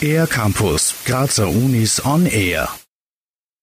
[0.00, 2.68] Air Campus, Grazer Unis on Air.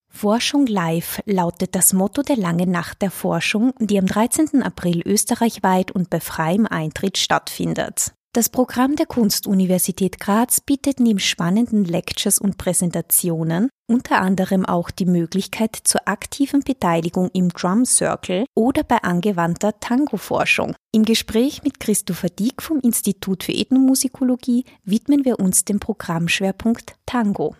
[0.08, 4.62] Forschung live lautet das Motto der langen Nacht der Forschung, die am 13.
[4.62, 8.14] April österreichweit und bei freiem Eintritt stattfindet.
[8.34, 15.06] Das Programm der Kunstuniversität Graz bietet neben spannenden Lectures und Präsentationen unter anderem auch die
[15.06, 20.74] Möglichkeit zur aktiven Beteiligung im Drum Circle oder bei angewandter Tango-Forschung.
[20.90, 27.54] Im Gespräch mit Christopher Dieck vom Institut für Ethnomusikologie widmen wir uns dem Programmschwerpunkt Tango.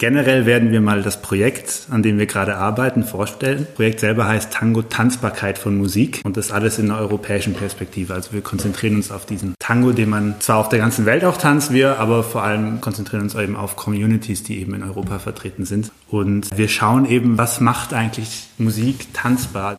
[0.00, 3.66] Generell werden wir mal das Projekt, an dem wir gerade arbeiten, vorstellen.
[3.66, 8.14] Das Projekt selber heißt Tango Tanzbarkeit von Musik und das alles in einer europäischen Perspektive.
[8.14, 11.36] Also wir konzentrieren uns auf diesen Tango, den man zwar auf der ganzen Welt auch
[11.36, 15.66] tanzt, wir aber vor allem konzentrieren uns eben auf Communities, die eben in Europa vertreten
[15.66, 15.92] sind.
[16.08, 19.76] Und wir schauen eben, was macht eigentlich Musik tanzbar.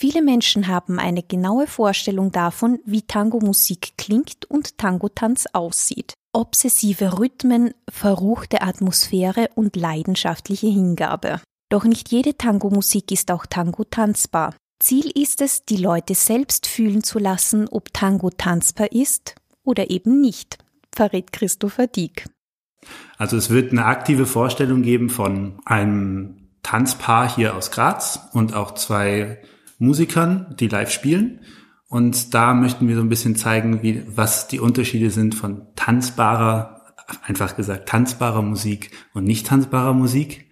[0.00, 7.74] Viele Menschen haben eine genaue Vorstellung davon, wie Tango-Musik klingt und Tango-Tanz aussieht obsessive Rhythmen,
[7.88, 11.40] verruchte Atmosphäre und leidenschaftliche Hingabe.
[11.68, 14.54] Doch nicht jede Tango-Musik ist auch Tango tanzbar.
[14.80, 20.20] Ziel ist es, die Leute selbst fühlen zu lassen, ob Tango tanzbar ist oder eben
[20.20, 20.58] nicht,
[20.94, 22.26] verrät Christopher Dieck.
[23.18, 28.74] Also es wird eine aktive Vorstellung geben von einem Tanzpaar hier aus Graz und auch
[28.74, 29.42] zwei
[29.80, 31.40] Musikern, die live spielen.
[31.88, 36.82] Und da möchten wir so ein bisschen zeigen, wie, was die Unterschiede sind von tanzbarer,
[37.26, 40.48] einfach gesagt, tanzbarer Musik und nicht tanzbarer Musik.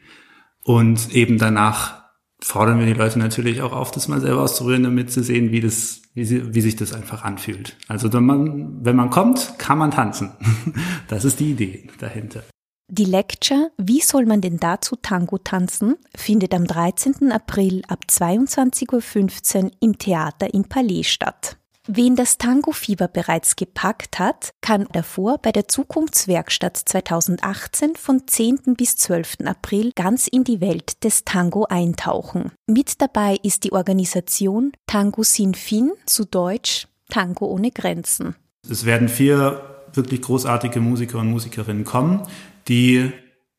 [0.64, 2.02] Und eben danach
[2.40, 5.60] fordern wir die Leute natürlich auch auf, das mal selber auszuprobieren, damit zu sehen, wie
[5.60, 7.76] das, wie, sie, wie sich das einfach anfühlt.
[7.86, 10.32] Also wenn man, wenn man kommt, kann man tanzen.
[11.08, 12.42] Das ist die Idee dahinter.
[12.90, 15.96] Die Lecture Wie soll man denn dazu Tango tanzen?
[16.16, 17.30] findet am 13.
[17.32, 21.58] April ab 22.15 Uhr im Theater im Palais statt.
[21.86, 28.74] Wen das Tango-Fieber bereits gepackt hat, kann davor bei der Zukunftswerkstatt 2018 von 10.
[28.74, 29.38] bis 12.
[29.44, 32.52] April ganz in die Welt des Tango eintauchen.
[32.66, 38.34] Mit dabei ist die Organisation Tango Sin Fin, zu Deutsch Tango ohne Grenzen.
[38.66, 39.60] Es werden vier
[39.92, 42.22] wirklich großartige Musiker und Musikerinnen kommen,
[42.68, 43.12] die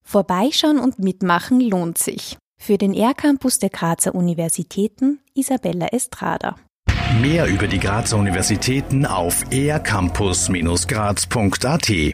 [0.07, 2.39] Vorbeischauen und mitmachen lohnt sich.
[2.57, 6.55] Für den R-Campus der Grazer Universitäten Isabella Estrada.
[7.21, 12.13] Mehr über die Grazer Universitäten auf ercampus-graz.at